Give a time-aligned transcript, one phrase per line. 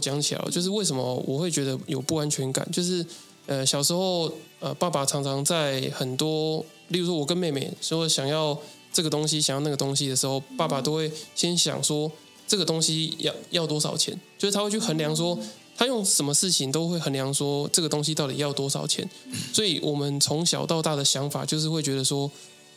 [0.00, 3.04] 我讲起来了，就是为什么我会觉得有不安全感，就是
[3.44, 8.58] 呃小时候呃爸爸常常在很多，例如说我跟妹妹说想要
[8.90, 12.10] 这个东西，想要那个东西的时候，爸爸都会先想说。
[12.50, 14.12] 这个东西要要多少钱？
[14.36, 15.38] 就是他会去衡量说，
[15.76, 19.08] 他用什么事情都会衡量说这个东西到底要多少钱。
[19.52, 22.28] 所以我们从小到大的想法就是会觉得说，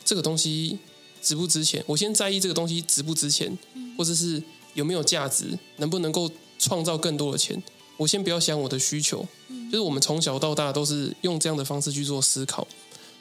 [0.04, 0.78] 这个东西
[1.20, 1.82] 值不值钱？
[1.88, 3.58] 我先在意这个东西值不值钱，
[3.98, 4.40] 或者是
[4.74, 6.30] 有没有价值，能不能够
[6.64, 7.62] 创造更多的钱。
[7.96, 9.26] 我先不要想我的需求，
[9.70, 12.66] 就是我们从小到大都是用这样的方式去做思考。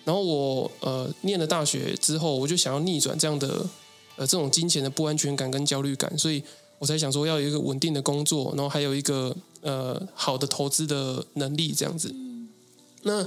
[0.03, 3.65] 然后我呃念了大学之后，我就想要逆转这样的。
[4.15, 6.43] 呃，这种金钱的不安全感跟焦虑感，所以
[6.77, 12.13] 我才想说要有一个稳定的工作，然后还有一个呃好的投资的能力这样子。
[13.01, 13.25] 那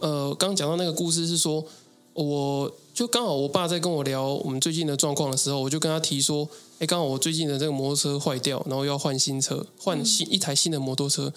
[0.00, 1.64] 呃，刚刚讲到那个故事是说，
[2.14, 6.48] 我就刚好我爸在跟我聊我们最近的状况的时候，我就跟他提说，
[6.78, 11.32] 哎，刚好我最近的这个摩托车坏掉，然后要换新车，换新一台新的摩托车。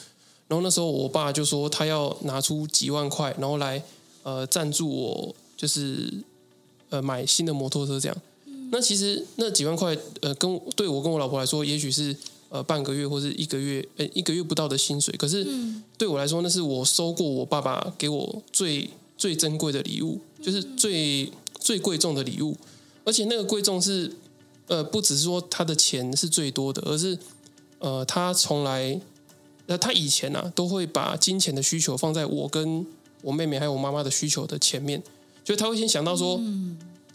[0.47, 3.83] 然后那时候我爸就说他要拿出几万块，然后来
[4.23, 6.13] 呃赞助我，就是
[6.89, 8.17] 呃买新的摩托车这样。
[8.71, 12.15] 那其实那几万块，呃，跟对我跟我老婆来说，也许是
[12.49, 15.13] 呃半个月或是一个月，呃一个月不到的薪水。
[15.17, 15.47] 可是
[15.97, 22.55] 对我来说，那是我收过我爸爸给我最最珍贵的礼物，就是最最贵重的礼物。
[23.03, 24.11] 而且那个贵重是，
[24.67, 27.17] 呃，不只是说他的钱是最多的，而是
[27.79, 28.99] 呃，他从来，
[29.65, 32.85] 呃，他以前啊，都会把金钱的需求放在我跟
[33.21, 35.01] 我妹妹还有我妈妈的需求的前面，
[35.43, 36.39] 就他会先想到说。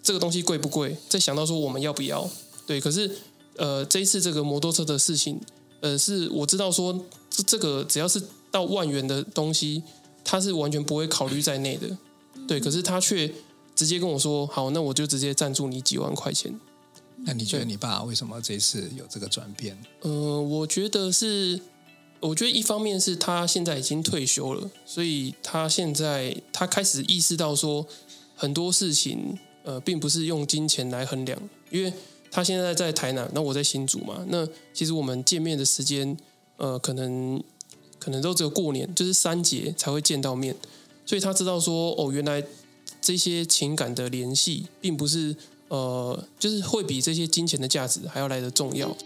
[0.04, 0.96] 这个东西贵不贵？
[1.08, 2.28] 再想到说我们要不要？
[2.66, 3.08] 对，可是
[3.54, 5.38] 呃，这一次这个摩托车的事情，
[5.78, 6.92] 呃，是我知道说
[7.30, 9.80] 这这个只要是到万元的东西，
[10.24, 11.96] 他是完全不会考虑在内的。
[12.46, 13.32] 对，可是他却
[13.74, 16.58] 直接跟我说：“好，那我就直接赞助你几万块钱。”
[17.24, 19.78] 那你觉得你爸为什么这次有这个转变？
[20.00, 21.60] 呃，我觉得是，
[22.20, 27.86] 我觉得一方面是他现在已经退休了，所以他现在他开始意识到说
[28.34, 29.38] 很多事情。
[29.64, 31.40] 呃，并不是用金钱来衡量，
[31.70, 31.92] 因为
[32.32, 34.26] 他现在在台南，那我在新竹嘛。
[34.26, 34.44] 那
[34.74, 36.16] 其实我们见面的时间，
[36.56, 37.40] 呃，可能
[38.02, 40.56] 可能都只有过年，就是三节才会见到面。
[41.06, 42.42] 所以他知道说，哦，原来
[43.00, 45.36] 这些情感的联系，并不是
[45.68, 48.96] 呃，就是会比这些金钱的价值还要来得重要。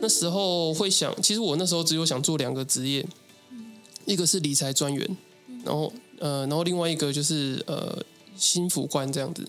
[0.00, 3.04] 那时候会想，其实我那时候只有想做两个职业，
[4.04, 5.16] 一个是理财专员，
[5.64, 5.92] 然后。
[6.20, 7.98] 呃，然后另外一个就是呃，
[8.36, 9.44] 心辅官这样子，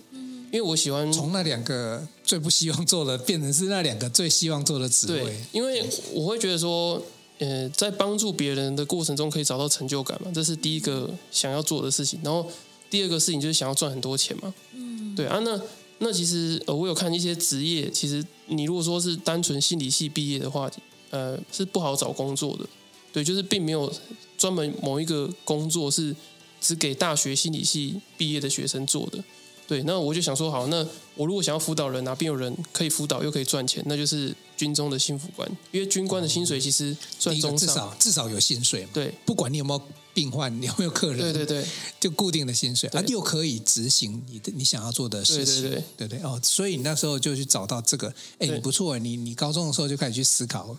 [0.56, 5.36] 因为我喜欢从那两个最不希望做的，变成是那两个最希望做的职位。
[5.52, 7.02] 因为我会觉得说，
[7.40, 12.22] 呃，在帮助别人的过程中可以找到成就感嘛，这是第一个想要做的事情。
[12.24, 12.50] 然后
[12.90, 14.54] 第二个事情就是想要赚很多钱嘛。
[14.74, 15.60] 嗯，对啊，那
[15.98, 20.72] 那其实呃，我有看一些职业，其实你如果说是单纯心理系毕业的话，
[21.10, 22.66] 呃，是不好找工作的。
[23.12, 23.92] 对，就是并没有
[24.38, 26.16] 专门某一个工作是。
[26.62, 29.24] 只给大学心理系毕业的学生做的，
[29.68, 37.96] 对，那我就想说，好，那我如果想要辅导人，哪边有人可以辅导又可以赚钱，那就是军中的幸福官，因为军官的薪水其实算中上，至少。
[38.00, 39.82] 至少有薪水嘛，对，不管你有没有
[40.14, 41.66] 病患，你有没有客人，对对对，
[42.00, 46.22] 就固定的薪水，啊，又可以执行你的你想要做的事情，对对对，对对？
[46.22, 50.78] 哦，所以你那时候就去找到这个，哎，你不错，你你高中的时候就开始去思考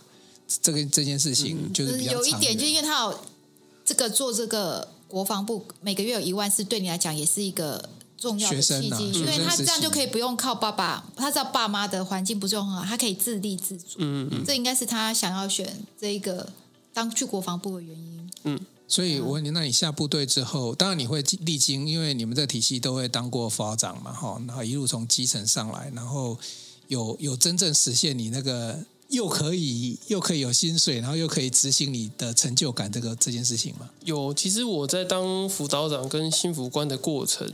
[0.61, 3.19] 这个这件事情，就是比较有一点，就因为他有
[3.83, 4.87] 这个做这个。
[5.07, 13.97] 国防部每个月有一万四，对你来讲也是一个重要的契机，啊、因为他这样就可以不用靠爸爸，他知道爸妈的环境不是很好，他可以自立自主。
[13.97, 16.49] 嗯嗯，这应该是他想要选这一个
[16.93, 18.31] 当去国防部的原因。
[18.43, 26.37] 嗯，所以我问你，那你下部队之后，当然你会历经，因为你们这个体系都会当过副长嘛，哈，然后一路从基层上来，然后
[26.87, 28.79] 有有真正实现你那个。
[29.09, 33.89] 又可以又可以有薪水，然后又可以执行你的成就感这个这件事情吗？
[34.03, 37.49] 有，其实我在当辅导长跟心辅官的过程，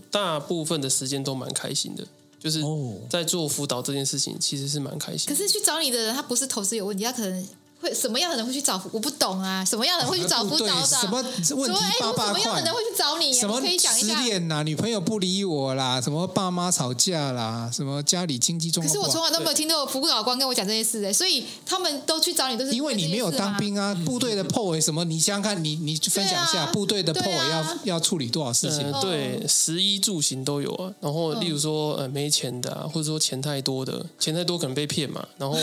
[0.00, 2.06] 我大部分的时间都蛮开心的，
[2.38, 2.62] 就是
[3.08, 5.28] 在做辅导这件事情，其实是蛮开心。
[5.28, 7.48] 可是去找你的人，他不是投资有问题，他可能
[7.80, 8.80] 会什么样的人会去找？
[8.92, 10.84] 我不懂啊，什么样的人会去找辅导？
[10.84, 11.24] 什么
[11.56, 12.26] 问题八八块？
[12.26, 13.32] 什么样的人会去找你？
[13.32, 14.62] 什么失恋呐？
[14.62, 16.00] 女朋友不理我啦？
[16.00, 17.70] 什么爸妈吵架啦？
[17.72, 18.88] 什么家里经济状况？
[18.88, 23.94] 可是我从来都没有听到辅导官跟我讲这些事哎，所以他们都去找你都是因为你没有当兵啊。
[24.04, 25.04] 部队的 PO 什么？
[25.04, 28.92] 你想想看，你你分享一下部队的 PO 要要处理多少事情？
[29.00, 30.92] 对，食衣住行都有啊。
[31.00, 35.26] 然后例如说呃没钱的，或者说钱太多的，钱太多可能被骗嘛。
[35.38, 35.56] 然后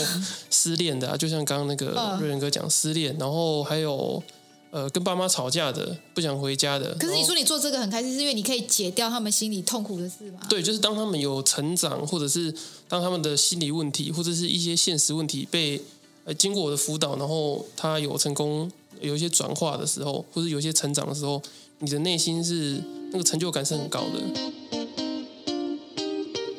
[0.50, 2.07] 失恋的，就像刚刚那个。
[2.18, 4.22] 瑞仁哥讲失恋，然后还有
[4.70, 6.94] 呃跟爸妈吵架的，不想回家的。
[6.94, 10.40] 可是你说你做这个很开心，是因为你可以解掉他们心里痛苦的事吗？
[10.48, 12.54] 对，就是当他们有成长，或者是
[12.88, 15.80] 当他们的心理问题或者是一些现实问题被
[16.24, 18.70] 呃经过我的辅导，然后他有成功
[19.00, 21.40] 有一些转化的时候，或者有一些成长的时候，
[21.78, 22.82] 你的内心是
[23.12, 24.52] 那个成就感是很高的。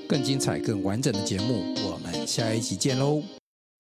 [0.08, 3.22] 更精彩、更完整的节目，我们下一集见喽！